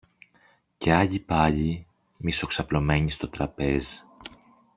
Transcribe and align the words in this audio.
και 0.77 0.93
άλλοι 0.93 1.19
πάλι, 1.19 1.85
μισοξαπλωμένοι 2.17 3.09
στο 3.09 3.27
τραπέζ 3.29 3.85